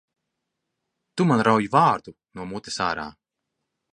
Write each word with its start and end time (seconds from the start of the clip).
Tu 1.19 1.27
man 1.33 1.43
rauj 1.49 1.67
vārdu 1.75 2.15
no 2.39 2.49
mutes 2.53 2.79
ārā! 2.89 3.07